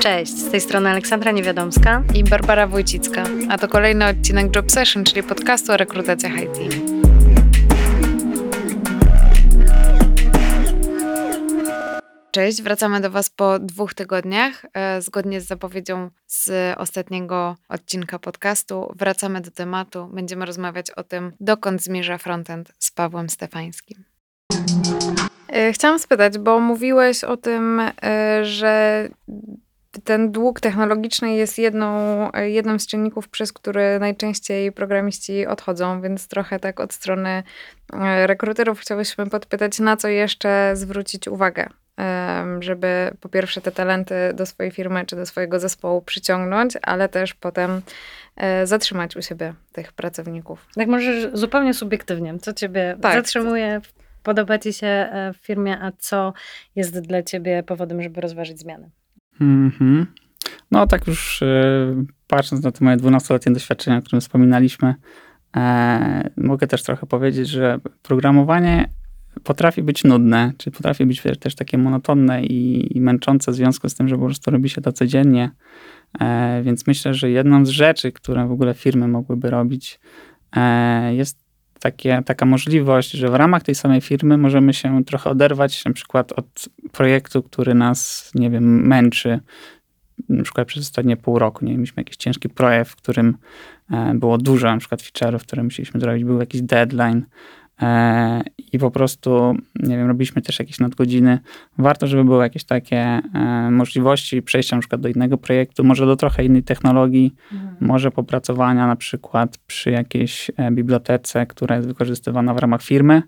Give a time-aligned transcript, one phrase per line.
[0.00, 5.04] Cześć, z tej strony Aleksandra Niewiadomska i Barbara Wójcicka, a to kolejny odcinek Job Session,
[5.04, 6.74] czyli podcastu o rekrutacjach IT.
[12.30, 14.66] Cześć, wracamy do Was po dwóch tygodniach.
[14.74, 20.08] E, zgodnie z zapowiedzią z ostatniego odcinka podcastu, wracamy do tematu.
[20.12, 24.04] Będziemy rozmawiać o tym, dokąd zmierza frontend z Pawłem Stefańskim.
[25.48, 29.08] E, chciałam spytać, bo mówiłeś o tym, e, że
[30.04, 36.60] ten dług technologiczny jest jedną, jednym z czynników, przez który najczęściej programiści odchodzą, więc trochę
[36.60, 37.42] tak od strony
[38.26, 41.68] rekruterów chciałyśmy podpytać, na co jeszcze zwrócić uwagę
[42.60, 47.34] żeby po pierwsze te talenty do swojej firmy czy do swojego zespołu przyciągnąć, ale też
[47.34, 47.82] potem
[48.36, 50.66] e, zatrzymać u siebie tych pracowników.
[50.74, 53.14] Tak może zupełnie subiektywnie, co ciebie tak.
[53.14, 53.80] zatrzymuje,
[54.22, 56.32] podoba ci się e, w firmie, a co
[56.76, 58.90] jest dla ciebie powodem, żeby rozważyć zmiany?
[59.40, 60.06] Mm-hmm.
[60.70, 64.94] No tak już e, patrząc na te moje 12-letnie doświadczenia, o którym wspominaliśmy,
[65.56, 68.90] e, mogę też trochę powiedzieć, że programowanie
[69.44, 73.94] potrafi być nudne, czy potrafi być też takie monotonne i, i męczące w związku z
[73.94, 75.50] tym, że po prostu robi się to codziennie.
[76.20, 80.00] E, więc myślę, że jedną z rzeczy, które w ogóle firmy mogłyby robić,
[80.56, 81.39] e, jest
[81.80, 86.32] takie, taka możliwość, że w ramach tej samej firmy możemy się trochę oderwać na przykład
[86.32, 89.40] od projektu, który nas, nie wiem, męczy.
[90.28, 93.36] Na przykład przez ostatnie pół roku, nie mieliśmy jakiś ciężki projekt, w którym
[93.90, 97.24] e, było dużo na przykład feature'ów, które musieliśmy zrobić, był jakiś deadline,
[98.72, 101.38] i po prostu, nie wiem, robiliśmy też jakieś nadgodziny.
[101.78, 103.22] Warto, żeby były jakieś takie e,
[103.70, 107.76] możliwości przejścia na przykład do innego projektu, może do trochę innej technologii, mhm.
[107.80, 113.22] może popracowania na przykład przy jakiejś e, bibliotece, która jest wykorzystywana w ramach firmy.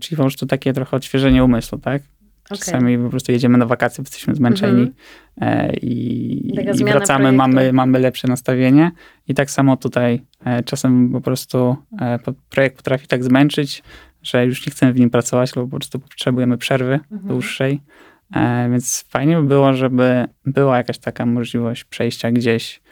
[0.00, 2.02] Czyli po prostu takie trochę odświeżenie umysłu, tak?
[2.52, 2.64] Okay.
[2.64, 4.92] Czasami po prostu jedziemy na wakacje, jesteśmy zmęczeni
[5.40, 5.78] mm-hmm.
[5.82, 8.90] i, i, wracamy, mamy, mamy lepsze nastawienie.
[9.28, 12.18] I tak samo tutaj e, czasem po prostu e,
[12.50, 13.82] projekt potrafi tak zmęczyć,
[14.22, 17.26] że już nie chcemy w nim pracować, lub po prostu potrzebujemy przerwy mm-hmm.
[17.26, 17.80] dłuższej.
[18.70, 22.82] Więc fajnie by było, żeby była jakaś taka możliwość przejścia gdzieś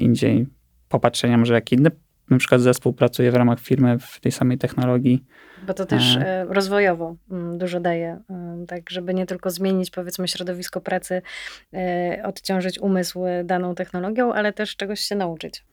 [0.00, 0.46] indziej,
[0.88, 1.90] popatrzenia może jak inny
[2.30, 5.24] na przykład zespół pracuje w ramach firmy w tej samej technologii.
[5.66, 6.26] Bo to też e...
[6.26, 11.22] e rozwojowo mm, dużo daje, e, tak żeby nie tylko zmienić powiedzmy środowisko pracy,
[11.74, 15.64] e, odciążyć umysł daną technologią, ale też czegoś się nauczyć.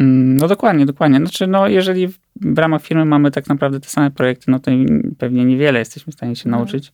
[0.00, 1.18] Mm, no dokładnie, dokładnie.
[1.18, 2.08] Znaczy, no, jeżeli
[2.40, 4.70] w ramach firmy mamy tak naprawdę te same projekty, no to
[5.18, 6.60] pewnie niewiele jesteśmy w stanie się mhm.
[6.60, 6.92] nauczyć.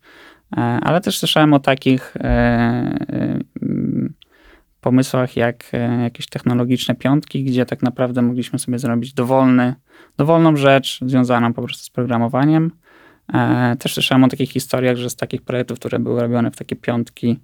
[0.83, 2.15] Ale też słyszałem o takich
[4.81, 9.75] pomysłach jak e, jakieś technologiczne piątki, gdzie tak naprawdę mogliśmy sobie zrobić dowolny,
[10.17, 12.71] dowolną rzecz związaną po prostu z programowaniem.
[13.35, 16.77] E, też słyszałem o takich historiach, że z takich projektów, które były robione w takie
[16.77, 17.41] piątki,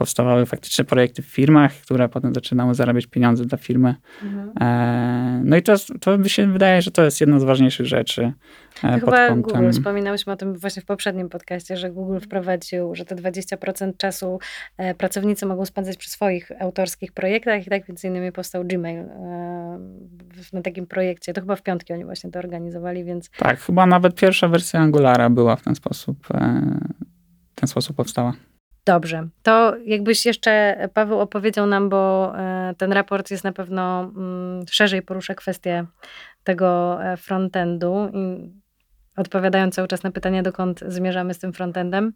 [0.00, 3.94] powstawały faktyczne projekty w firmach, które potem zaczynały zarabiać pieniądze dla firmy.
[4.22, 4.52] Mhm.
[4.60, 8.32] E, no i to, to mi się wydaje, że to jest jedna z ważniejszych rzeczy.
[8.84, 9.42] E, pod chyba kątem...
[9.42, 14.38] Google, wspominałyśmy o tym właśnie w poprzednim podcaście, że Google wprowadził, że te 20% czasu
[14.78, 19.04] e, pracownicy mogą spędzać przy swoich autorskich projektach i tak między innymi powstał Gmail
[20.52, 21.32] na takim projekcie.
[21.32, 23.30] To chyba w piątki oni właśnie to organizowali, więc...
[23.30, 26.26] Tak, chyba nawet pierwsza wersja Angulara była w ten sposób,
[27.52, 28.32] w ten sposób powstała.
[28.84, 29.28] Dobrze.
[29.42, 35.02] To jakbyś jeszcze, Paweł, opowiedział nam, bo e, ten raport jest na pewno mm, szerzej
[35.02, 35.86] porusza kwestię
[36.44, 38.50] tego e, frontendu i
[39.16, 42.12] odpowiadając cały czas na pytanie, dokąd zmierzamy z tym frontendem.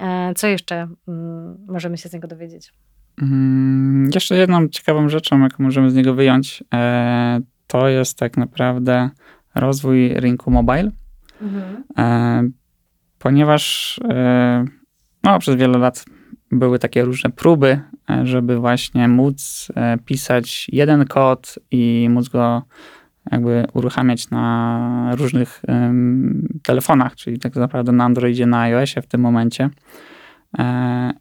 [0.00, 2.72] E, co jeszcze mm, możemy się z niego dowiedzieć?
[3.20, 6.64] Hmm, jeszcze jedną ciekawą rzeczą, jaką możemy z niego wyjąć,
[7.66, 9.10] to jest tak naprawdę
[9.54, 10.90] rozwój rynku mobile,
[11.42, 12.52] mhm.
[13.18, 14.00] ponieważ
[15.24, 16.04] no, przez wiele lat
[16.52, 22.62] były takie różne próby, e, żeby właśnie móc e, pisać jeden kod i móc go
[23.30, 29.20] jakby uruchamiać na różnych um, telefonach, czyli tak naprawdę na Androidzie, na iOSie w tym
[29.20, 29.70] momencie.
[30.58, 31.12] E,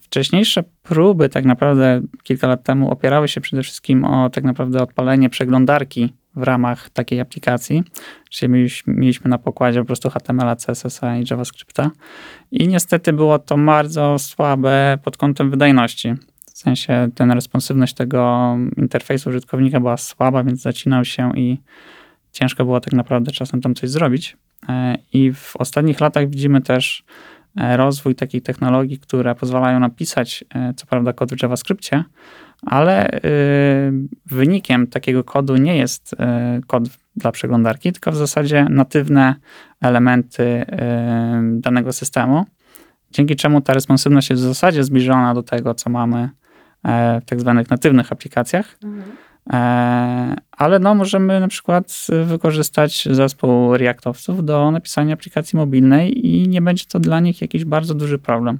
[0.00, 5.30] wcześniejsze próby tak naprawdę kilka lat temu opierały się przede wszystkim o tak naprawdę odpalenie
[5.30, 7.82] przeglądarki w ramach takiej aplikacji.
[8.30, 8.52] Czyli
[8.86, 11.90] mieliśmy, na pokładzie po prostu HTML, CSS i JavaScripta.
[12.50, 16.14] I niestety było to bardzo słabe pod kątem wydajności.
[16.54, 21.58] W sensie ten responsywność tego interfejsu użytkownika była słaba, więc zacinał się i
[22.32, 24.36] ciężko było tak naprawdę czasem tam coś zrobić.
[24.68, 27.04] E, I w ostatnich latach widzimy też
[27.56, 32.04] e, rozwój takich technologii, które pozwalają napisać, e, co prawda, kod w JavaScriptie,
[32.66, 33.20] ale y,
[34.26, 36.16] wynikiem takiego kodu nie jest y,
[36.66, 36.84] kod
[37.16, 39.34] dla przeglądarki, tylko w zasadzie natywne
[39.80, 40.66] elementy y,
[41.60, 42.44] danego systemu.
[43.10, 46.30] dzięki czemu ta responsywność jest w zasadzie zbliżona do tego, co mamy
[46.84, 48.78] e, w tak zwanych natywnych aplikacjach.
[49.52, 56.62] E, ale no, możemy na przykład wykorzystać zespół Reactowców do napisania aplikacji mobilnej i nie
[56.62, 58.58] będzie to dla nich jakiś bardzo duży problem.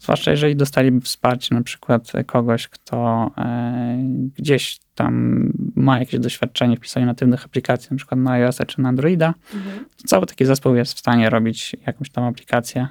[0.00, 3.98] Zwłaszcza jeżeli dostaliby wsparcie na przykład kogoś, kto e,
[4.38, 5.44] gdzieś tam
[5.76, 9.84] ma jakieś doświadczenie w pisaniu natywnych aplikacji, na przykład na iOS czy na Androida, Mhm.
[9.96, 12.88] to cały taki zespół jest w stanie robić jakąś tam aplikację,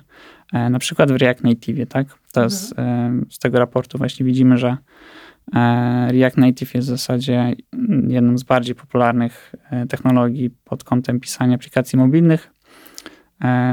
[0.54, 2.08] e, na przykład w React Native, tak?
[2.32, 4.78] To jest, e, z tego raportu właśnie widzimy, że
[6.10, 7.56] React Native jest w zasadzie
[8.08, 9.56] jedną z bardziej popularnych
[9.90, 12.52] technologii pod kątem pisania aplikacji mobilnych.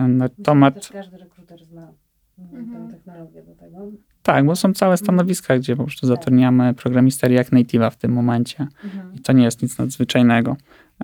[0.09, 1.93] Natomiast każdy rekruter zna
[2.39, 2.91] Mhm.
[2.91, 3.79] technologię do tego.
[4.23, 8.67] tak, bo są całe stanowiska, gdzie po prostu zatrudniamy programistę React Native'a w tym momencie.
[9.15, 10.57] I to nie jest nic nadzwyczajnego.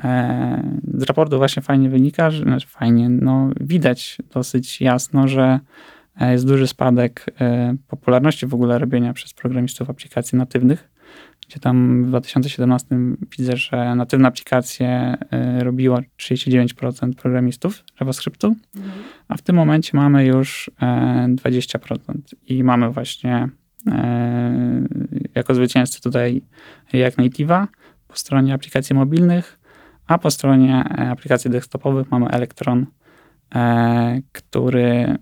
[0.04, 5.60] E, Z raportu właśnie fajnie wynika, że znaczy fajnie, no widać dosyć jasno, że
[6.20, 10.91] e, jest duży spadek e, popularności w ogóle robienia przez programistów aplikacji natywnych,
[11.52, 12.96] gdzie tam w 2017
[13.38, 14.88] widzę, że natywne aplikacje
[15.30, 18.56] e, robiło 39% programistów JavaScriptu,
[19.28, 22.14] a w tym momencie mamy już e, 20%
[22.46, 23.48] i mamy właśnie
[23.86, 24.84] e,
[25.34, 26.42] jako zwycięzcy tutaj
[26.92, 27.66] React Native'a
[28.08, 29.58] po stronie aplikacji mobilnych,
[30.06, 32.86] a po stronie e, aplikacji desktopowych mamy Electron,
[33.54, 35.18] e, który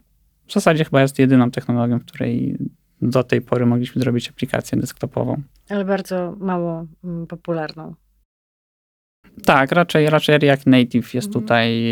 [0.46, 2.56] w zasadzie chyba jest jedyną technologią, w której
[3.02, 5.42] do tej pory mogliśmy zrobić aplikację desktopową.
[5.68, 7.94] Ale bardzo mało mm, popularną.
[9.44, 11.42] Tak, raczej, raczej React Native jest Mhm.
[11.42, 11.82] tutaj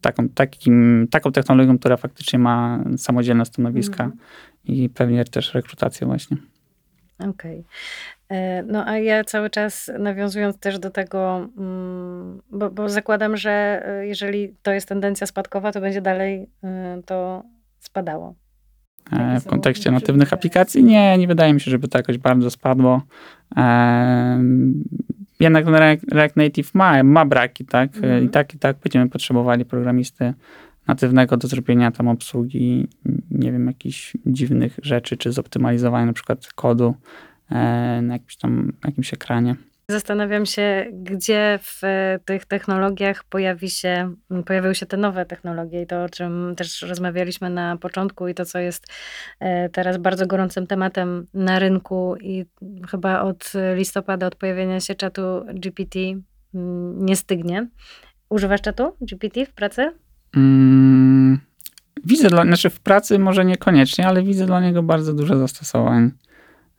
[0.00, 4.20] taką, takim, taką technologią, która faktycznie ma samodzielne stanowiska Mhm.
[4.64, 6.36] i pewnie też rekrutację właśnie.
[7.18, 7.64] Okej.
[8.28, 13.82] E, No a ja cały czas nawiązując też do tego, mm, bo, bo zakładam, że
[13.86, 17.42] e, jeżeli to jest tendencja spadkowa, to będzie dalej e, to
[17.78, 18.34] spadało.
[19.10, 23.02] E, W kontekście natywnych aplikacji nie, nie wydaje mi się, żeby to jakoś bardzo spadło.
[25.40, 25.74] Jednak ten
[26.12, 27.96] React Native ma, ma braki, tak?
[27.96, 28.24] Mhm.
[28.24, 30.34] I tak, i tak będziemy potrzebowali programisty
[30.86, 32.88] natywnego do zrobienia tam obsługi,
[33.30, 36.94] nie wiem, jakichś dziwnych rzeczy, czy zoptymalizowania na przykład kodu
[37.50, 37.54] e,
[38.02, 39.56] na jakimś tam, na jakimś ekranie.
[39.92, 45.82] Zastanawiam się, gdzie w e, tych technologiach pojawi się, m, pojawiły się te nowe technologie
[45.82, 48.86] i to, o czym też rozmawialiśmy na początku i to, co jest
[49.40, 52.44] e, teraz bardzo gorącym tematem na rynku i
[52.90, 55.22] chyba od listopada, od pojawienia się czatu
[55.54, 55.98] GPT
[56.94, 57.68] nie stygnie.
[58.28, 59.92] Używasz czatu GPT w pracy?
[60.36, 61.40] Mm,
[62.04, 66.10] widzę, dla, znaczy w pracy może niekoniecznie, ale widzę dla niego bardzo dużo zastosowań.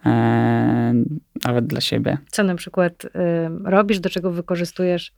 [0.05, 0.93] E,
[1.45, 2.17] nawet dla siebie.
[2.31, 3.09] Co na przykład y,
[3.63, 5.13] robisz, do czego wykorzystujesz?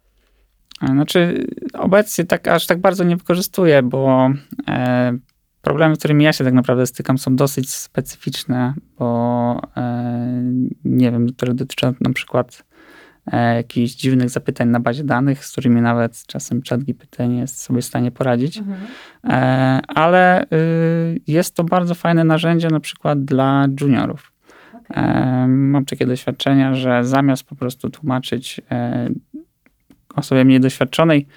[0.82, 4.30] E, Znaczy, obecnie tak aż tak bardzo nie wykorzystuję, bo
[4.68, 5.18] e,
[5.62, 9.62] problemy, z którymi ja się tak naprawdę stykam, są dosyć specyficzne, bo
[10.86, 12.64] nie wiem, które dotyczą na przykład
[13.56, 17.86] jakichś dziwnych zapytań na bazie danych, z którymi nawet czasem ChatGPT nie jest sobie w
[17.86, 18.62] stanie poradzić.
[19.24, 19.32] E,
[19.88, 24.35] ale y, jest to bardzo fajne narzędzie na przykład dla juniorów.
[25.48, 29.10] Mam takie doświadczenia, że zamiast po prostu tłumaczyć e,
[30.16, 31.28] osobie mniej doświadczonej,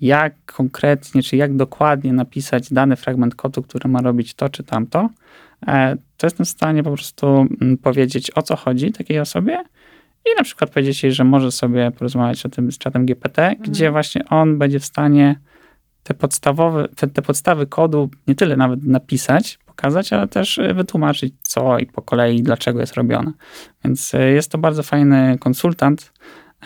[0.00, 5.08] jak konkretnie, czy jak dokładnie napisać dany fragment kodu, który ma robić to czy tamto,
[5.66, 9.64] e, to jestem w stanie po prostu mm, powiedzieć, o co chodzi takiej osobie
[10.26, 13.90] i na przykład powiedzieć jej, że może sobie porozmawiać o tym z czatem GPT, gdzie
[13.90, 15.40] właśnie on będzie w stanie
[16.02, 21.34] te podstawowe, te, te podstawy kodu nie tyle nawet napisać, pokazać, ale też e, wytłumaczyć
[21.42, 23.32] co i po kolei dlaczego jest robione.
[23.84, 26.12] Więc e, jest to bardzo fajny konsultant.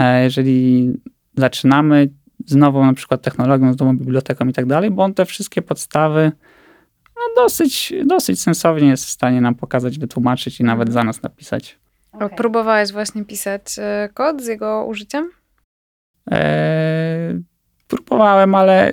[0.00, 0.93] E, Jeżeli
[1.37, 2.09] zaczynamy
[2.47, 5.62] z nową na przykład technologią, z nową biblioteką i tak dalej, bo on te wszystkie
[5.62, 6.33] podstawy
[7.17, 11.79] no, dosyć, dosyć sensownie jest w stanie nam pokazać, wytłumaczyć i nawet za nas napisać.
[12.12, 12.31] Okay.
[12.31, 15.31] Próbowałeś właśnie pisać e, kod z jego użyciem?
[16.31, 17.43] Eee,
[17.88, 18.93] próbowałem, ale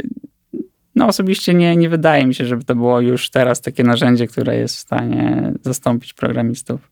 [0.97, 4.57] no osobiście nie, nie wydaje mi się, żeby to było już teraz takie narzędzie, które
[4.57, 6.91] jest w stanie zastąpić programistów.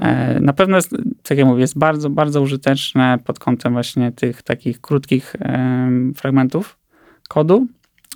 [0.00, 0.90] E, na pewno jest,
[1.22, 5.36] tak jak mówię, jest bardzo, bardzo użyteczne pod kątem właśnie tych takich krótkich
[6.16, 6.78] fragmentów
[7.28, 7.66] kodu,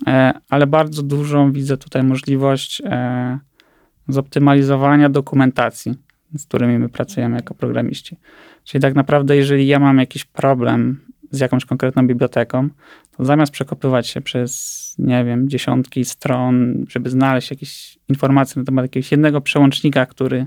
[0.07, 3.39] e, ale bardzo dużą widzę tutaj możliwość e,
[4.07, 5.93] zoptymalizowania dokumentacji,
[6.37, 8.17] z którymi my pracujemy jako programiści.
[8.63, 10.99] Czyli tak naprawdę, jeżeli ja mam jakiś problem
[11.31, 12.69] z jakąś konkretną biblioteką,
[13.17, 18.85] to zamiast przekopywać się przez, nie wiem, dziesiątki stron, żeby znaleźć jakieś informacje na temat
[18.85, 20.45] jakiegoś jednego przełącznika, który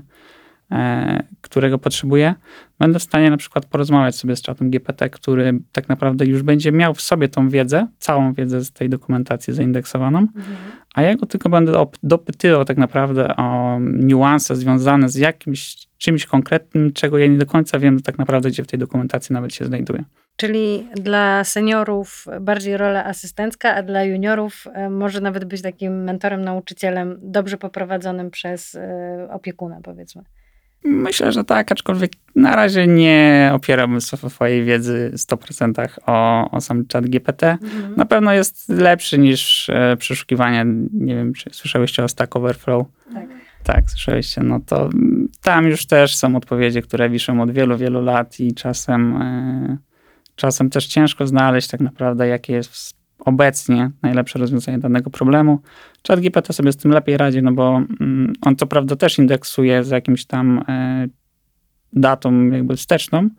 [0.71, 2.35] e, którego potrzebuję,
[2.79, 6.71] będę w stanie na przykład porozmawiać sobie z czatem GPT, który tak naprawdę już będzie
[6.71, 10.45] miał w sobie tą wiedzę, całą wiedzę z tej dokumentacji zaindeksowaną, Mhm.
[10.95, 16.25] a ja go tylko będę op- dopytywał tak naprawdę o niuanse związane z jakimś czymś
[16.25, 19.65] konkretnym, czego ja nie do końca wiem tak naprawdę, gdzie w tej dokumentacji nawet się
[19.65, 20.03] znajduje.
[20.35, 26.41] Czyli dla seniorów bardziej rola asystencka, a dla juniorów e, może nawet być takim mentorem,
[26.41, 30.23] nauczycielem, dobrze poprowadzonym przez e, opiekuna, powiedzmy.
[30.85, 36.61] Myślę, że tak, aczkolwiek na razie nie opierałbym swo- swojej wiedzy w 100% o, o
[36.61, 37.57] sam chat GPT.
[37.97, 42.87] Na pewno jest lepszy niż e, przeszukiwanie, nie wiem, czy słyszałyście o Stack Overflow?
[43.13, 43.27] Tak.
[43.63, 48.01] Tak, słyszeliście, no to mm, tam już też są odpowiedzi, które wiszą od wielu, wielu
[48.01, 49.77] lat i czasem, e,
[50.35, 55.59] czasem też ciężko znaleźć tak naprawdę, jakie jest obecnie najlepsze rozwiązanie danego problemu.
[56.07, 59.89] ChatGPT sobie z tym lepiej radzi, no bo mm, on co prawda też indeksuje z
[59.89, 61.07] jakimś tam e,
[61.93, 63.29] datą jakby wsteczną,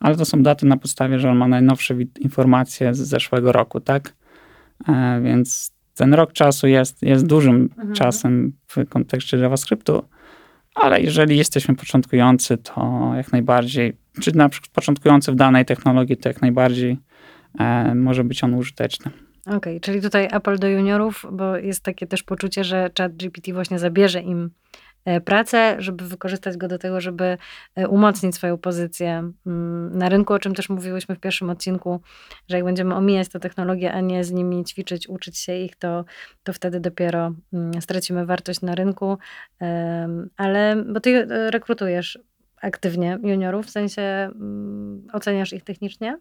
[0.00, 4.14] ale to są daty na podstawie, że on ma najnowsze informacje z zeszłego roku, tak?
[4.88, 7.94] E, więc ten rok czasu jest, jest dużym Mhm.
[7.94, 10.02] czasem w kontekście JavaScriptu,
[10.74, 16.28] ale jeżeli jesteśmy początkujący, to jak najbardziej, czy na przykład początkujący w danej technologii, to
[16.28, 16.98] jak najbardziej
[17.58, 19.10] e, może być on użyteczny.
[19.46, 23.78] Okej, czyli tutaj apel do juniorów, bo jest takie też poczucie, że chat GPT właśnie
[23.78, 24.50] zabierze im
[25.04, 27.38] e, pracę, żeby wykorzystać go do tego, żeby
[27.74, 32.00] e, umocnić swoją pozycję mm, na rynku, o czym też mówiłyśmy w pierwszym odcinku,
[32.48, 36.04] że jak będziemy omijać tę technologię, a nie z nimi ćwiczyć, uczyć się ich, to,
[36.42, 39.18] to wtedy dopiero mm, stracimy wartość na rynku.
[40.36, 42.18] Ale, bo ty e, rekrutujesz
[42.64, 46.18] aktywnie juniorów, w sensie mm, oceniasz ich technicznie?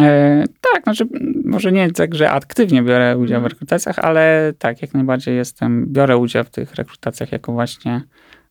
[0.00, 1.04] E, tak, znaczy
[1.44, 3.50] może nie tak, że aktywnie biorę udział w Mhm.
[3.52, 8.00] rekrutacjach, ale tak, jak najbardziej jestem, biorę udział w tych rekrutacjach jako właśnie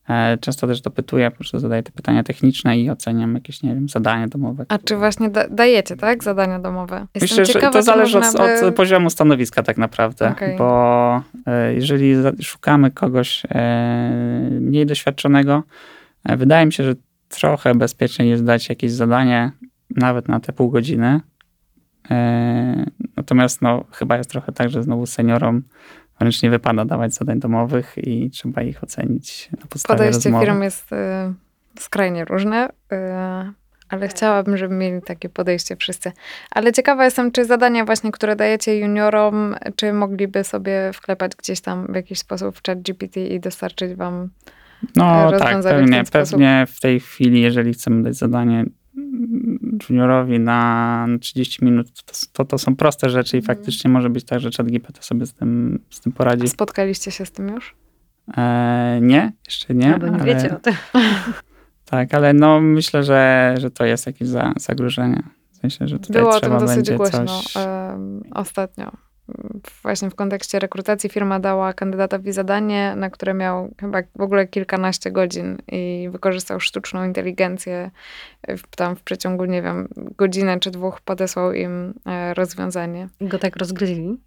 [0.10, 3.90] e, często też dopytuję, po prostu zadaję te pytania techniczne i oceniam jakieś, nie wiem,
[3.90, 4.66] zadanie domowe.
[4.70, 6.24] A czy właśnie da- dajecie, tak?
[6.24, 7.08] Zadania domowe?
[7.16, 10.58] Jestem Myślę, że ciekawa, to czy zależy od, by- od poziomu stanowiska tak naprawdę, Okej.
[10.58, 15.64] bo e, jeżeli szukamy kogoś e, mniej doświadczonego,
[16.26, 16.94] wydaje mi się, że
[17.32, 19.52] trochę bezpieczniej jest dać jakieś zadanie
[19.90, 21.22] nawet na te pół godziny.
[22.12, 22.86] E,
[23.18, 25.64] Natomiast no, chyba jest trochę tak, że znowu seniorom
[26.20, 30.46] wręcz nie wypada dawać zadań domowych i trzeba ich ocenić na podstawie Podejście rozmowy.
[30.46, 30.96] firm jest y,
[31.80, 32.96] skrajnie różne, y,
[33.90, 36.12] ale chciałabym, żeby mieli takie podejście wszyscy.
[36.52, 41.88] Ale ciekawa jestem, czy zadania właśnie, które dajecie juniorom, czy mogliby sobie wklepać gdzieś tam
[41.90, 44.30] w jakiś sposób w chat GPT i dostarczyć wam
[44.96, 48.66] No tak, rozwiązać w pewnie, pewnie w tej chwili, jeżeli chcemy dać zadanie
[49.90, 53.58] juniorowi na 30 minut, to, to, to są proste rzeczy i Mhm.
[53.58, 56.48] faktycznie może być tak, że ChatGPT sobie z tym, z tym poradzi.
[56.48, 57.76] Spotkaliście się z tym już?
[58.38, 59.90] E, nie, jeszcze nie.
[59.90, 60.74] No bo nie ale, wiecie o tym.
[61.86, 65.24] Tak, ale no myślę, że, że to jest jakieś za, zagrożenie.
[65.52, 67.54] W sensie, że tutaj Było o tym trzeba dosyć będzie głośno coś...
[68.32, 68.92] ostatnio.
[69.84, 75.12] Właśnie w kontekście rekrutacji firma dała kandydatowi zadanie, na które miał chyba w ogóle kilkanaście
[75.12, 77.92] godzin i wykorzystał sztuczną inteligencję.
[78.48, 83.10] W, tam w przeciągu, nie wiem, godzinę czy dwóch podesłał im e, rozwiązanie.
[83.20, 84.18] I go tak rozgryźli.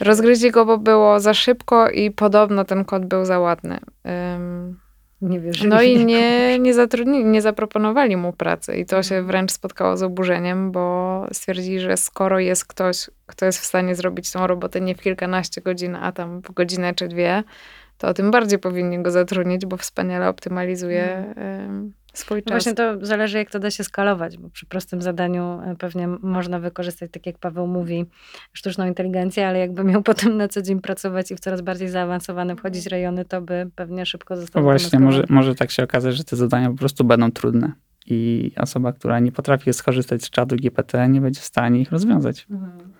[0.00, 3.78] Rozgryźli go, bo było za szybko i podobno ten kod był za ładny.
[4.34, 4.81] Ym,
[5.22, 5.70] Nie wierzyli.
[5.70, 8.76] no i nie, nie zatrudnili, nie zaproponowali mu pracy.
[8.76, 13.58] I to się wręcz spotkało z oburzeniem, bo stwierdzili, że skoro jest ktoś, kto jest
[13.58, 17.44] w stanie zrobić tą robotę nie w kilkanaście godzin, a tam w godzinę czy dwie,
[17.98, 21.34] to tym bardziej powinni go zatrudnić, bo wspaniale optymalizuje
[21.66, 22.52] ym, swój No czas.
[22.64, 26.60] Właśnie to zależy, jak to da się skalować, bo przy prostym zadaniu e, pewnie można
[26.60, 28.04] wykorzystać, tak jak Paweł mówi,
[28.52, 32.56] sztuczną inteligencję, ale jakby miał potem na co dzień pracować i w coraz bardziej zaawansowane
[32.56, 35.26] wchodzić rejony, to by pewnie szybko No został właśnie, zdemaskowany.
[35.28, 37.72] może, może tak się okazać, że te zadania po prostu będą trudne
[38.06, 42.46] i osoba, która nie potrafi skorzystać z czatu GPT, nie będzie w stanie ich rozwiązać.
[42.50, 42.92] Mhm.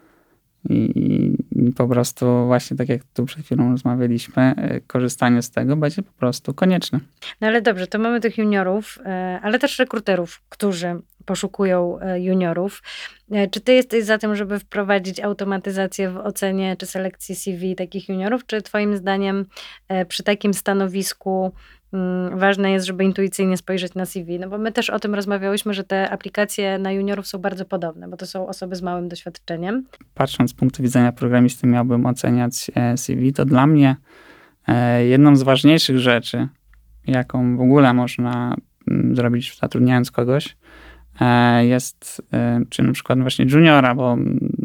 [0.68, 1.41] I
[1.76, 6.12] po prostu właśnie tak jak tu przed chwilą rozmawialiśmy, e, korzystanie z tego będzie po
[6.12, 7.00] prostu konieczne.
[7.40, 12.82] No ale dobrze, to mamy tych juniorów, e, ale też rekruterów, którzy poszukują e, juniorów.
[13.50, 18.46] Czy ty jesteś za tym, żeby wprowadzić automatyzację w ocenie czy selekcji CV takich juniorów,
[18.46, 19.46] czy twoim zdaniem
[20.08, 21.52] przy takim stanowisku
[22.32, 24.38] ważne jest, żeby intuicyjnie spojrzeć na CV?
[24.38, 28.08] No bo my też o tym rozmawiałyśmy, że te aplikacje na juniorów są bardzo podobne,
[28.08, 29.84] bo to są osoby z małym doświadczeniem.
[30.14, 33.96] Patrząc z punktu widzenia programisty, miałbym oceniać e, CV, to dla mnie
[34.68, 36.48] e, jedną z ważniejszych rzeczy,
[37.06, 38.56] jaką w ogóle można
[38.90, 40.56] mm, zrobić zatrudniając kogoś,
[41.20, 42.22] e, jest,
[42.68, 44.16] czy na przykład właśnie juniora, bo,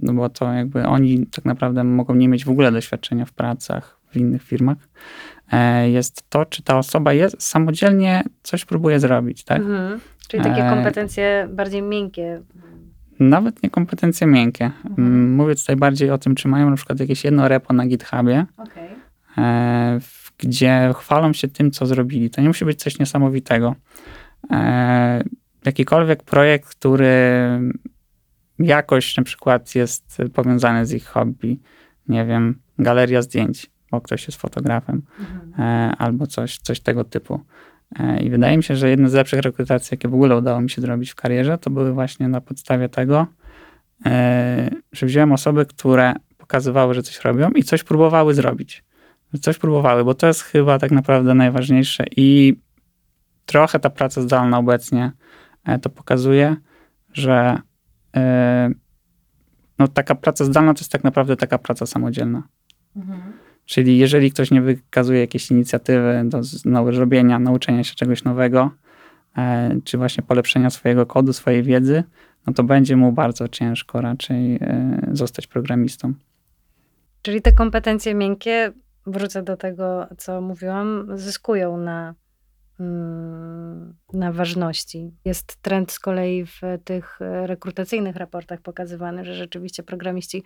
[0.02, 3.97] no bo to jakby oni tak naprawdę mogą nie mieć w ogóle doświadczenia w pracach
[4.10, 4.78] w innych firmach,
[5.52, 9.60] e, jest to, czy ta osoba jest, samodzielnie coś próbuje zrobić, tak?
[9.60, 10.00] Mhm.
[10.28, 12.42] Czyli takie E, kompetencje bardziej miękkie.
[13.20, 14.72] Nawet nie kompetencje miękkie.
[14.86, 15.34] Mhm.
[15.34, 18.90] Mówię tutaj bardziej o tym, czy mają na przykład jakieś jedno repo na GitHubie, Okej.
[19.38, 20.00] e,
[20.38, 22.30] gdzie chwalą się tym, co zrobili.
[22.30, 23.76] To nie musi być coś niesamowitego.
[25.66, 27.12] Jakikolwiek projekt, który
[28.60, 31.60] jakoś na przykład jest powiązany z ich hobby,
[32.08, 35.54] nie wiem, galeria zdjęć, bo ktoś jest fotografem, Mhm.
[35.60, 37.40] e, albo coś, coś tego typu.
[38.00, 40.70] E, I wydaje mi się, że jedne z lepszych rekrutacji, jakie w ogóle udało mi
[40.70, 43.28] się zrobić w karierze, to były właśnie na podstawie tego,
[44.06, 48.84] e, że wziąłem osoby, które pokazywały, że coś robią i coś próbowały zrobić.
[49.34, 52.56] Że coś próbowały, bo to jest chyba tak naprawdę najważniejsze i
[53.46, 55.12] trochę ta praca zdalna obecnie
[55.82, 56.56] to pokazuje,
[57.14, 57.58] że
[59.80, 62.44] no, taka praca zdalna to jest tak naprawdę taka praca samodzielna.
[62.96, 63.34] Mhm.
[63.68, 68.72] Czyli jeżeli ktoś nie wykazuje jakiejś inicjatywy do no, robienia, nauczenia się czegoś nowego,
[69.38, 72.04] e, czy właśnie polepszenia swojego kodu, swojej wiedzy,
[72.48, 76.14] no to będzie mu bardzo ciężko raczej e, zostać programistą.
[77.22, 78.72] Czyli te kompetencje miękkie,
[79.08, 82.16] wrócę do tego, co mówiłam, zyskują na,
[84.14, 85.12] na ważności.
[85.26, 90.44] Jest trend z kolei w tych e, rekrutacyjnych raportach pokazywany, że rzeczywiście programiści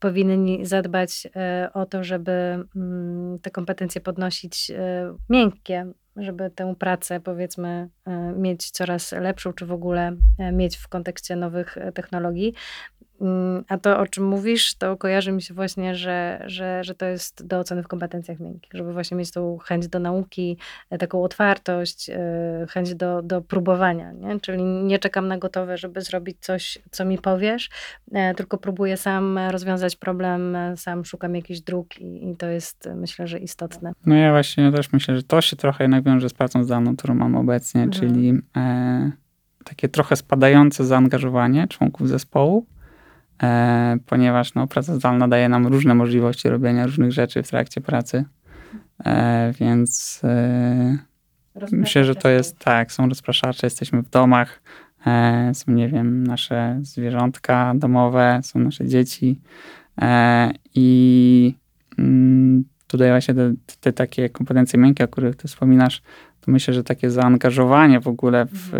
[0.00, 2.30] powinni zadbać e, o to, żeby
[2.76, 7.88] mm, te kompetencje podnosić e, miękkie, żeby tę pracę powiedzmy
[8.36, 10.16] mieć coraz lepszą, czy w ogóle
[10.52, 12.54] mieć w kontekście nowych technologii.
[13.20, 17.06] Mm, A to, o czym mówisz, to kojarzy mi się właśnie, że, że, że to
[17.06, 20.56] jest do oceny w kompetencjach miękkich, żeby właśnie mieć tą chęć do nauki,
[20.90, 22.16] e, taką otwartość, e,
[22.70, 24.40] chęć do, do próbowania, nie?
[24.40, 27.70] Czyli nie czekam na gotowe, żeby zrobić coś, co mi powiesz,
[28.12, 33.26] e, tylko próbuję sam rozwiązać problem, sam szukam jakichś dróg i, i to jest, myślę,
[33.26, 33.92] że istotne.
[34.06, 37.14] No ja właśnie też myślę, że to się trochę jednak wiąże z pracą zdalną, którą
[37.14, 38.00] mam obecnie, Mhm.
[38.00, 39.10] czyli e,
[39.64, 42.66] takie trochę spadające zaangażowanie członków zespołu,
[44.06, 48.24] ponieważ no, praca zdalna daje nam różne możliwości robienia różnych rzeczy w trakcie pracy.
[49.04, 50.98] E, więc e,
[51.72, 54.62] myślę, że to jest tak, są rozpraszacze, jesteśmy w domach,
[55.06, 59.40] e, są, nie wiem, nasze zwierzątka domowe, są nasze dzieci
[60.00, 61.54] e, i
[61.98, 66.02] mm, tutaj właśnie te, te takie kompetencje miękkie, o których ty wspominasz,
[66.40, 68.70] to myślę, że takie zaangażowanie w ogóle w,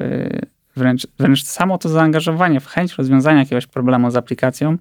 [0.77, 4.79] wręcz, wręcz samo to zaangażowanie w chęć rozwiązania jakiegoś problemu z aplikacją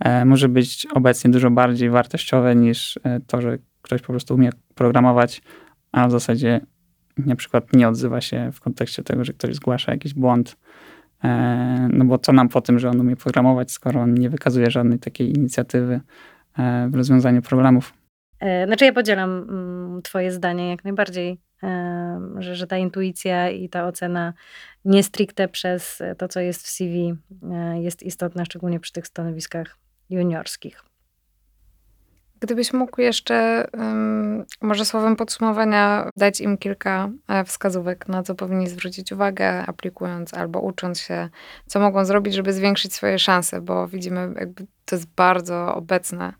[0.00, 4.50] e, może być obecnie dużo bardziej wartościowe niż e, to, że ktoś po prostu umie
[4.74, 5.42] programować,
[5.92, 6.60] a w zasadzie
[7.18, 10.56] na przykład nie odzywa się w kontekście tego, że ktoś zgłasza jakiś błąd.
[11.24, 14.70] E, no bo co nam po tym, że on umie programować, skoro on nie wykazuje
[14.70, 16.00] żadnej takiej inicjatywy
[16.58, 17.94] e, w rozwiązaniu problemów.
[18.40, 21.38] E, Znaczy ja podzielam mm, twoje zdanie jak najbardziej,
[22.38, 24.34] że, że ta intuicja i ta ocena
[24.84, 27.14] nie stricte przez to, co jest w CV
[27.52, 29.76] e, jest istotna, szczególnie przy tych stanowiskach
[30.10, 30.82] juniorskich.
[32.40, 33.66] Gdybyś mógł jeszcze
[34.62, 40.60] może słowem podsumowania dać im kilka e, wskazówek, na co powinni zwrócić uwagę, aplikując albo
[40.60, 41.28] ucząc się,
[41.66, 46.32] co mogą zrobić, żeby zwiększyć swoje szanse, bo widzimy, jakby to jest bardzo obecne,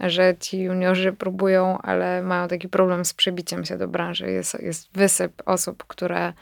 [0.00, 4.30] że ci juniorzy próbują, ale mają taki problem z przebiciem się do branży.
[4.30, 6.32] Jest, jest wysyp osób, które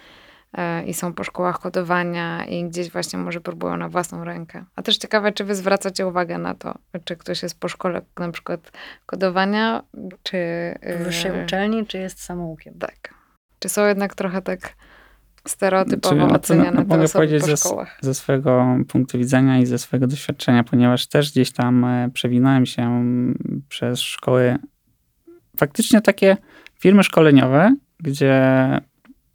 [0.52, 4.64] e, i są po szkołach kodowania i gdzieś właśnie może próbują na własną rękę.
[4.76, 8.32] A też ciekawe, czy wy zwracacie uwagę na to, czy ktoś jest po szkole na
[8.32, 8.72] przykład
[9.06, 9.82] kodowania,
[10.22, 10.38] czy...
[10.82, 12.74] W wyższej e, uczelni, czy jest samoukiem?
[12.78, 13.14] Tak.
[13.58, 14.74] Czy są jednak trochę tak
[15.48, 17.98] stereotypowo Czy- no oceniane no, mogę powiedzieć, szkołach?
[18.00, 23.04] ze swojego punktu widzenia i ze swojego doświadczenia, ponieważ też gdzieś tam e, przewinąłem się
[23.68, 24.56] przez szkoły,
[25.56, 26.36] faktycznie takie
[26.78, 28.42] firmy szkoleniowe, gdzie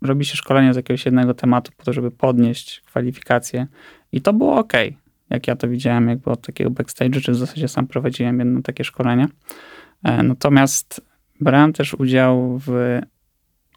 [0.02, 3.68] robi się szkolenie z jakiegoś jednego tematu po to, żeby podnieść kwalifikacje
[4.12, 4.74] i to było ok.
[5.30, 8.84] Jak ja to widziałem jakby od takiego backstage'u, czy w zasadzie sam prowadziłem jedno takie
[8.84, 9.28] szkolenie.
[10.04, 11.02] E, Natomiast
[11.42, 13.00] brałem też udział w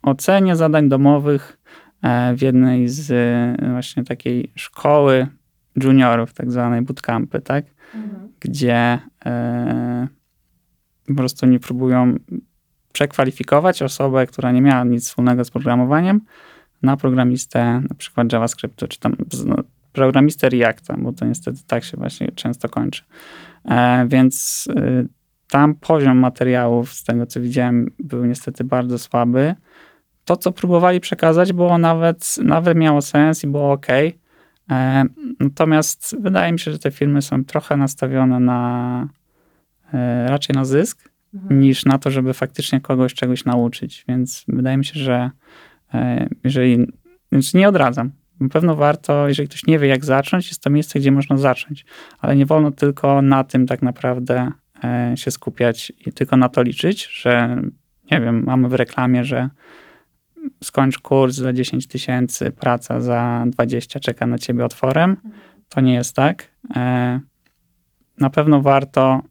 [0.02, 1.56] ocenie zadań domowych
[2.36, 5.26] w jednej z e, właśnie takiej szkoły
[5.76, 7.64] juniorów, tak zwanej bootcampy, tak?
[8.40, 10.08] Gdzie e,
[11.06, 12.14] po prostu nie próbują
[12.92, 16.20] przekwalifikować osobę, która nie miała nic wspólnego z programowaniem,
[16.82, 19.56] na programistę na przykład JavaScriptu, czy tam no,
[19.92, 23.02] programistę Reacta, bo to niestety tak się właśnie często kończy.
[23.64, 25.08] E, więc y,
[25.50, 29.54] tam poziom materiałów, z tego co widziałem, był niestety bardzo słaby.
[30.24, 33.86] To, co próbowali przekazać, było nawet, nawet miało sens i było ok.
[34.70, 35.04] E,
[35.40, 39.08] natomiast wydaje mi się, że te filmy są trochę nastawione na
[39.94, 41.60] e, raczej na zysk Mhm.
[41.60, 44.04] niż na to, żeby faktycznie kogoś czegoś nauczyć.
[44.08, 45.30] Więc wydaje mi się, że
[45.94, 46.86] e, jeżeli,
[47.32, 48.10] więc nie odradzam.
[48.40, 51.84] Na pewno warto, jeżeli ktoś nie wie, jak zacząć, jest to miejsce, gdzie można zacząć,
[52.18, 54.52] ale nie wolno tylko na tym tak naprawdę
[55.14, 57.62] się skupiać i tylko na to liczyć, że
[58.10, 59.48] nie wiem, mamy w reklamie, że
[60.64, 65.16] skończ kurs za 10 tysięcy, praca za 20 czeka na ciebie otworem.
[65.68, 66.50] To nie jest tak.
[66.76, 67.20] E,
[68.20, 69.22] Na pewno warto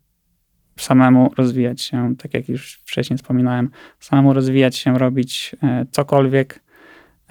[0.80, 3.70] samemu rozwijać się, tak jak już wcześniej wspominałem,
[4.00, 6.60] samemu rozwijać się, robić e, cokolwiek.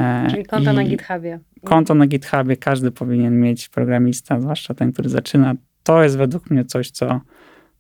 [0.01, 1.41] e, Czyli konto na i GitHubie.
[1.65, 5.55] Konto na GitHubie każdy powinien mieć, programista, zwłaszcza ten, który zaczyna.
[5.83, 7.21] To jest według mnie coś, co,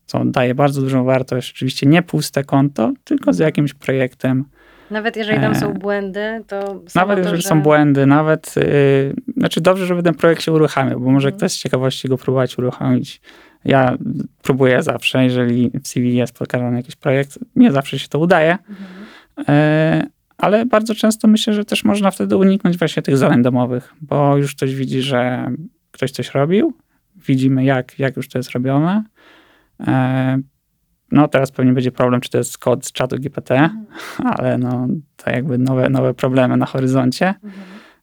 [0.06, 1.52] co daje bardzo dużą wartość.
[1.52, 4.44] Oczywiście nie puste konto, tylko z jakimś projektem.
[4.90, 7.48] Nawet jeżeli tam są E, błędy, to Nawet jeżeli że...
[7.48, 8.62] są błędy, nawet, yy,
[9.36, 11.38] znaczy dobrze, żeby ten projekt się uruchamiał, bo może Mhm.
[11.38, 13.20] ktoś z ciekawości go próbować uruchomić.
[13.64, 13.96] Ja
[14.42, 18.86] próbuję zawsze, jeżeli w CV jest pokazany jakiś projekt, nie zawsze się to udaje, Mhm.
[19.48, 20.06] e,
[20.38, 24.54] ale bardzo często myślę, że też można wtedy uniknąć właśnie tych zadań domowych, bo już
[24.54, 25.50] ktoś widzi, że
[25.90, 26.72] ktoś coś robił,
[27.26, 29.04] widzimy jak, jak już to jest robione.
[31.12, 33.86] No teraz pewnie będzie problem, czy to jest kod z czatu GPT, Mhm.
[34.38, 37.28] ale no to jakby nowe, nowe problemy na horyzoncie.
[37.28, 37.52] Mhm.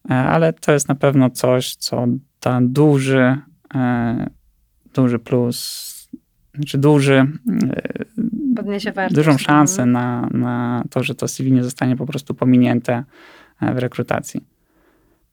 [0.09, 2.05] E, ale to jest na pewno coś, co
[2.41, 3.37] da duży,
[3.75, 4.29] e,
[4.93, 6.09] duży plus,
[6.55, 7.27] znaczy duży,
[9.03, 9.91] e, dużą szansę Mhm.
[9.91, 13.03] na, na to, że to CV nie zostanie po prostu pominięte
[13.61, 14.43] w rekrutacji.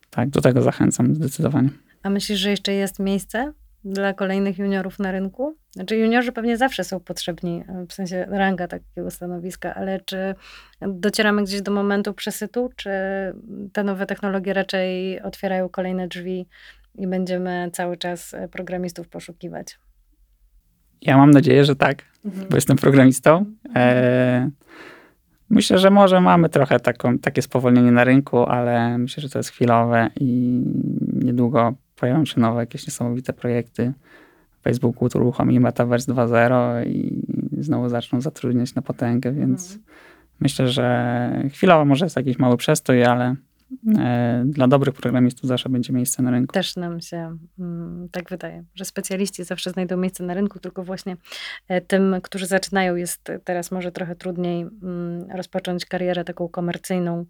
[0.09, 1.69] Tak, do tego zachęcam zdecydowanie.
[2.03, 3.53] A myślisz, że jeszcze jest miejsce
[3.85, 5.55] dla kolejnych juniorów na rynku?
[5.71, 10.35] Znaczy juniorzy pewnie zawsze są potrzebni, e, w sensie ranga takiego stanowiska, ale czy
[10.81, 12.89] docieramy gdzieś do momentu przesytu, czy
[13.73, 16.47] te nowe technologie raczej otwierają kolejne drzwi
[16.95, 19.79] i będziemy cały czas e, programistów poszukiwać?
[21.01, 22.47] Ja mam nadzieję, że tak, Mhm.
[22.49, 23.45] bo jestem programistą.
[23.75, 24.49] E,
[25.49, 29.49] myślę, że może mamy trochę taką, takie spowolnienie na rynku, ale myślę, że to jest
[29.49, 30.61] chwilowe i
[31.13, 33.93] niedługo pojawią się nowe, jakieś niesamowite projekty.
[34.63, 37.25] Facebook uruchomi Metaverse 2.0 i
[37.57, 39.83] znowu zaczną zatrudniać na potęgę, więc Mhm.
[40.39, 43.35] myślę, że chwilowo może jest jakiś mały przestój, ale
[43.97, 46.53] e, dla dobrych programistów zawsze będzie miejsce na rynku.
[46.53, 51.17] Też nam się mm, tak wydaje, że specjaliści zawsze znajdą miejsce na rynku, tylko właśnie
[51.67, 57.25] e, tym, którzy zaczynają, jest teraz może trochę trudniej mm, rozpocząć karierę taką komercyjną,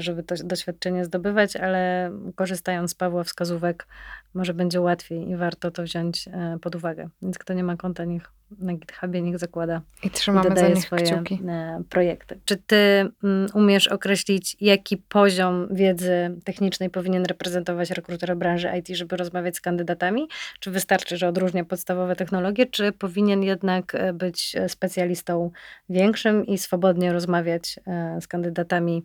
[0.00, 3.86] żeby to doświadczenie zdobywać, ale korzystając z Pawła wskazówek,
[4.34, 7.08] może będzie łatwiej i warto to wziąć e, pod uwagę.
[7.22, 11.02] Więc kto nie ma konta, niech na GitHubie niech zakłada I trzymamy za nich swoje
[11.02, 11.40] kciuki.
[11.48, 12.40] e, projekty.
[12.44, 19.16] Czy ty mm, umiesz określić, jaki poziom wiedzy technicznej powinien reprezentować rekruter branży IT, żeby
[19.16, 20.28] rozmawiać z kandydatami?
[20.60, 25.50] Czy wystarczy, że odróżnia podstawowe technologie, czy powinien jednak e, być specjalistą
[25.88, 27.80] większym i swobodnie rozmawiać
[28.20, 29.04] z kandydatami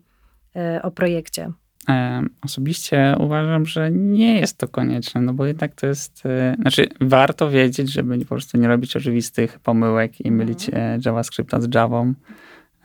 [0.82, 1.50] o projekcie?
[1.88, 6.88] E, Osobiście uważam, że nie jest to konieczne, no bo jednak to jest, e, znaczy
[7.00, 10.36] warto wiedzieć, żeby po prostu nie robić oczywistych pomyłek i Mhm.
[10.36, 12.14] mylić e, JavaScripta z Javą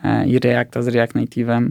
[0.04, 1.70] e, i Reacta z React Native'em,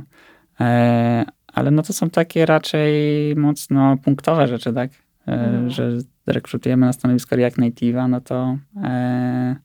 [0.61, 2.93] E, ale no to są takie raczej
[3.37, 4.91] mocno punktowe rzeczy, tak?
[5.29, 5.71] E, Mhm.
[5.71, 5.91] Że
[6.27, 9.57] rekrutujemy na stanowisko React Native'a, no to e,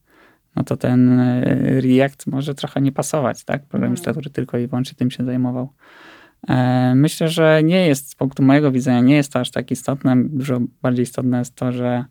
[0.56, 3.66] no to ten e, React może trochę nie pasować, tak?
[3.66, 4.14] Programista, Mhm.
[4.22, 5.70] który tylko i wyłącznie tym się zajmował.
[6.50, 10.16] E, Myślę, że nie jest, z punktu mojego widzenia, nie jest to aż tak istotne.
[10.26, 12.06] Dużo bardziej istotne jest to, że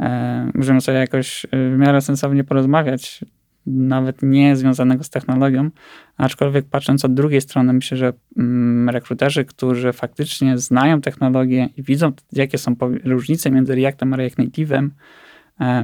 [0.00, 3.24] e, możemy sobie jakoś e, w miarę sensownie porozmawiać,
[3.66, 5.70] nawet nie związanego z technologią,
[6.16, 12.12] aczkolwiek patrząc od drugiej strony, myślę, że mm, rekruterzy, którzy faktycznie znają technologię i widzą,
[12.32, 14.88] jakie są różnice między Reactem a React Native'em,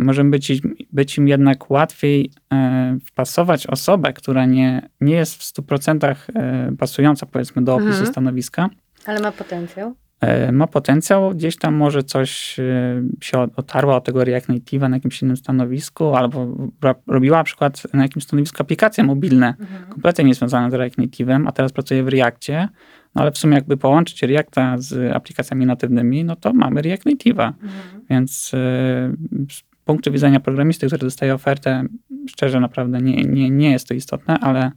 [0.00, 5.52] może być, im- być im jednak łatwiej e, wpasować osobę, która nie, nie jest w
[5.62, 8.06] 100% e, pasująca powiedzmy do opisu Mhm.
[8.06, 8.68] stanowiska,
[9.06, 9.94] Ale ma potencjał.
[10.20, 14.96] e, ma potencjał, gdzieś tam może coś e, się otarła od tego React Native'a na
[14.96, 16.46] jakimś innym stanowisku, albo
[16.82, 19.54] ro- robiła na przykład na jakimś stanowisku aplikacje mobilne,
[19.88, 22.68] kompletnie niezwiązane z React Native'em, a teraz pracuje w Reactie,
[23.14, 27.52] no ale w sumie jakby połączyć Reacta z aplikacjami natywnymi, no to mamy React Native'a.
[28.10, 28.56] Więc e,
[29.50, 31.84] z punktu widzenia programisty, który dostaje ofertę,
[32.28, 34.72] szczerze naprawdę nie, nie, nie jest to istotne, ale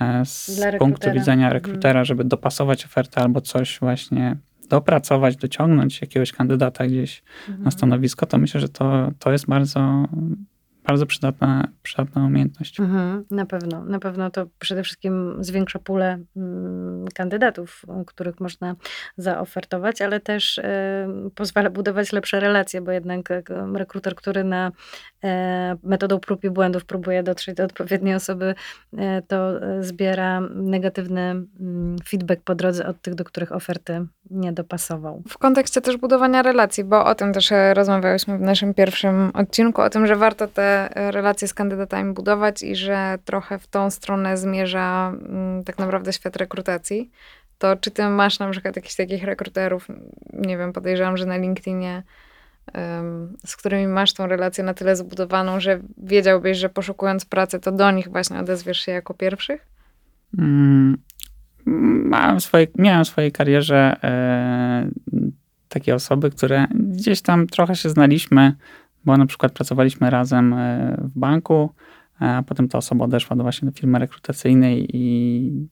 [0.00, 1.14] e, z punktu rekrutera.
[1.14, 1.52] widzenia Mhm.
[1.52, 4.36] rekrutera, żeby dopasować ofertę albo coś właśnie
[4.70, 7.64] dopracować, dociągnąć jakiegoś kandydata gdzieś Mhm.
[7.64, 10.04] na stanowisko, to myślę, że to, to jest bardzo,
[10.88, 12.80] bardzo przydatna, przydatna umiejętność.
[12.80, 13.84] Mhm, na pewno.
[13.84, 18.76] Na pewno to przede wszystkim zwiększa pulę mm, kandydatów, których można
[19.16, 20.64] zaofertować, ale też y,
[21.34, 23.42] pozwala budować lepsze relacje, bo jednak y,
[23.74, 25.28] rekruter, który na y,
[25.82, 28.54] metodą prób i błędów próbuje dotrzeć do odpowiedniej osoby,
[29.28, 35.22] to zbiera negatywny mm, feedback po drodze od tych, do których oferty nie dopasował.
[35.28, 39.90] W kontekście też budowania relacji, bo o tym też rozmawiałyśmy w naszym pierwszym odcinku, o
[39.90, 45.12] tym, że warto te relacje z kandydatami budować i że trochę w tą stronę zmierza
[45.28, 47.10] mm, tak naprawdę świat rekrutacji.
[47.58, 49.88] To czy ty masz na przykład jakichś takich rekruterów,
[50.32, 52.02] nie wiem, podejrzewam, że na LinkedInie,
[53.46, 57.90] z którymi masz tą relację na tyle zbudowaną, że wiedziałbyś, że poszukując pracy, to do
[57.90, 59.66] nich właśnie odezwiesz się jako pierwszych?
[60.38, 60.98] Mm,
[62.10, 64.88] miałem, swoje, miałem w swojej karierze e,
[65.68, 68.52] takie osoby, które gdzieś tam trochę się znaliśmy,
[69.08, 71.70] bo na przykład pracowaliśmy razem e, w banku,
[72.18, 75.68] a potem ta osoba odeszła do właśnie do firmy rekrutacyjnej i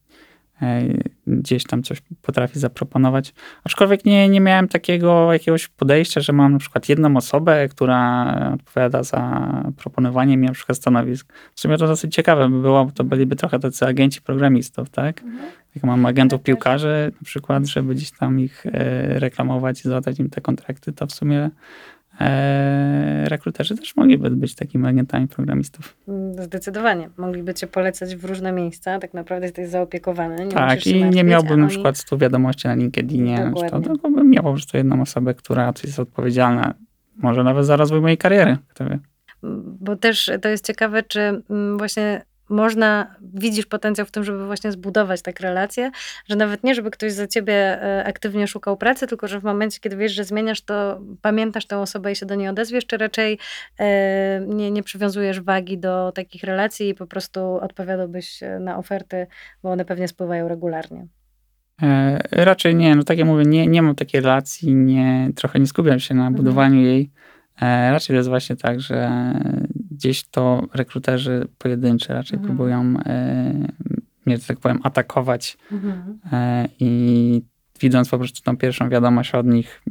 [0.63, 0.83] e,
[1.27, 3.35] gdzieś tam coś potrafi zaproponować.
[3.65, 9.03] Aczkolwiek nie, nie miałem takiego jakiegoś podejścia, że mam na przykład jedną osobę, która odpowiada
[9.03, 11.33] za proponowanie mi na przykład stanowisk.
[11.55, 15.23] W sumie to dosyć ciekawe by było, bo to byliby trochę tacy agenci programistów, tak?
[15.23, 15.51] Mhm.
[15.75, 18.73] Jak mam agentów piłkarzy na przykład, żeby gdzieś tam ich e,
[19.19, 21.51] reklamować i załatwiać im te kontrakty, to w sumie
[22.21, 25.97] e, rekruterzy też mogliby być takimi agentami programistów.
[26.39, 27.11] Zdecydowanie.
[27.17, 28.99] Mogliby cię polecać w różne miejsca.
[28.99, 30.45] Tak naprawdę jesteś zaopiekowany.
[30.45, 34.43] Nie tak, i nie miałbym na przykład 100 wiadomości na LinkedInie, to, tylko bym miał
[34.43, 36.75] po prostu jedną osobę, która jest odpowiedzialna
[37.17, 38.57] może nawet za rozwój mojej kariery.
[38.69, 38.99] Kto wie.
[39.81, 44.73] Bo też to jest ciekawe, czy mm, właśnie można, widzisz potencjał w tym, żeby właśnie
[44.73, 45.91] zbudować tak relacje,
[46.29, 49.81] że nawet nie, żeby ktoś za ciebie e, aktywnie szukał pracy, tylko że w momencie,
[49.81, 53.39] kiedy wiesz, że zmieniasz, to pamiętasz tę osobę i się do niej odezwiesz, czy raczej
[53.79, 59.27] e, nie, nie przywiązujesz wagi do takich relacji i po prostu odpowiadałbyś e, na oferty,
[59.63, 61.07] bo one pewnie spływają regularnie.
[62.33, 66.01] Raczej nie, no tak jak mówię, nie, nie mam takiej relacji, nie, trochę nie skupiam
[66.01, 66.35] się na mhm.
[66.35, 66.87] budowaniu mhm.
[66.87, 67.11] jej.
[67.91, 69.11] Raczej to jest właśnie tak, że
[69.97, 72.57] gdzieś to rekruterzy pojedynczy raczej mhm.
[72.57, 73.55] próbują e,
[74.27, 76.19] mnie, tak powiem, atakować mhm.
[76.33, 77.43] e, i
[77.81, 79.83] widząc po prostu tą pierwszą wiadomość od nich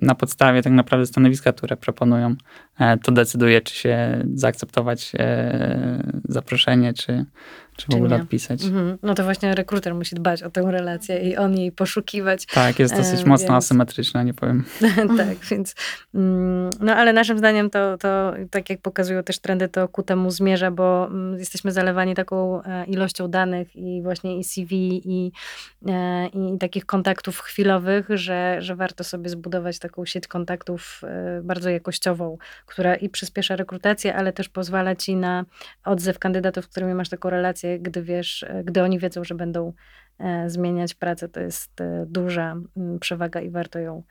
[0.00, 2.34] na podstawie tak naprawdę stanowiska, które proponują,
[2.78, 7.24] e, to decyduje, czy się zaakceptować e, zaproszenie, czy,
[7.76, 8.64] czy w ogóle odpisać.
[8.64, 8.98] Mhm.
[9.02, 12.46] No to właśnie rekruter musi dbać o tę relację i on jej poszukiwać.
[12.46, 13.64] Tak, jest dosyć e, mocno więc...
[13.64, 14.64] asymetryczna, nie powiem.
[15.18, 15.74] tak, więc
[16.14, 20.30] mm, no ale naszym zdaniem to, to, tak jak pokazują też trendy, to ku temu
[20.30, 25.32] zmierza, bo mm, jesteśmy zalewani taką e, ilością danych i właśnie i CV i,
[25.86, 31.02] e, i takich kontaktów chwilowych, że, że warto sobie zbudować taką sieć kontaktów
[31.42, 35.44] bardzo jakościową, która i przyspiesza rekrutację, ale też pozwala ci na
[35.84, 39.72] odzew kandydatów, z którymi masz taką relację gdy wiesz, gdy oni wiedzą, że będą
[40.18, 42.56] e, zmieniać pracę, to jest e, duża
[43.00, 44.02] przewaga i warto ją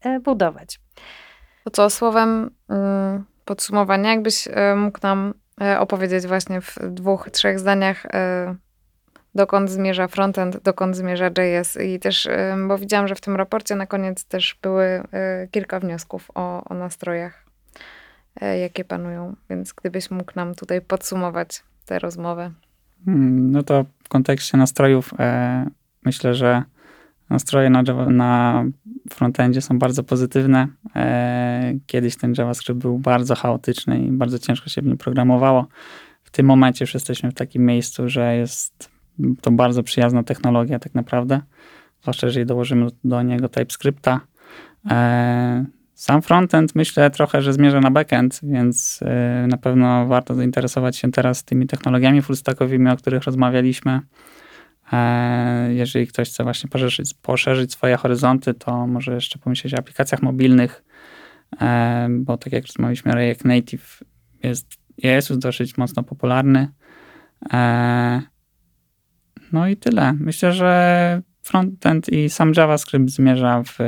[0.00, 0.80] e, budować.
[1.64, 5.34] To co, słowem mm, podsumowania, jakbyś mógł nam
[5.78, 8.06] opowiedzieć właśnie w dwóch, trzech zdaniach,
[9.34, 12.28] dokąd zmierza frontend, dokąd zmierza JS i też,
[12.68, 15.02] bo widziałam, że w tym raporcie na koniec też były
[15.50, 17.44] kilka wniosków o, o nastrojach,
[18.60, 22.50] jakie panują, więc gdybyś mógł nam tutaj podsumować tę rozmowę.
[23.04, 25.66] Hmm, no to w kontekście nastrojów e,
[26.04, 26.62] myślę, że
[27.30, 28.64] nastroje na, na
[29.10, 30.68] frontendzie są bardzo pozytywne.
[30.96, 35.66] E, kiedyś ten JavaScript był bardzo chaotyczny i bardzo ciężko się w nim programowało.
[36.22, 38.90] W tym momencie już jesteśmy w takim miejscu, że jest
[39.40, 41.40] to bardzo przyjazna technologia tak naprawdę.
[42.02, 44.20] Zwłaszcza jeżeli dołożymy do niego TypeScripta.
[46.02, 51.10] Sam frontend myślę trochę, że zmierza na backend, więc y, na pewno warto zainteresować się
[51.10, 54.00] teraz tymi technologiami fullstackowymi, o których rozmawialiśmy.
[54.92, 60.22] E, jeżeli ktoś chce właśnie poszerzyć, poszerzyć swoje horyzonty, to może jeszcze pomyśleć o aplikacjach
[60.22, 60.84] mobilnych,
[61.60, 64.00] e, bo tak jak rozmawialiśmy, React Native
[64.42, 64.66] jest,
[64.98, 66.68] jest już dosyć mocno popularny.
[67.52, 68.22] E,
[69.52, 70.12] no i tyle.
[70.12, 73.78] Myślę, że frontend i sam JavaScript zmierza w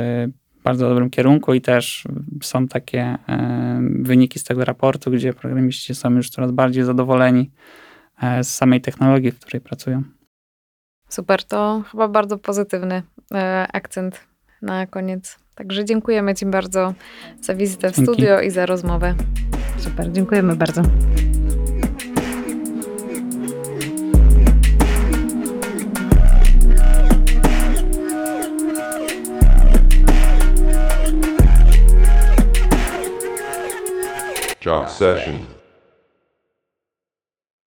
[0.65, 2.03] bardzo dobrym kierunku i też
[2.41, 7.51] są takie e, wyniki z tego raportu, gdzie programiści są już coraz bardziej zadowoleni
[8.21, 10.03] e, z samej technologii, w której pracują.
[11.09, 14.19] Super, to chyba bardzo pozytywny e, akcent
[14.61, 15.39] na koniec.
[15.55, 16.93] Także dziękujemy Ci bardzo
[17.41, 18.11] za wizytę w Dzięki.
[18.11, 19.15] studio i za rozmowę.
[19.77, 20.81] Super, dziękujemy bardzo.
[34.65, 35.54] Jump session.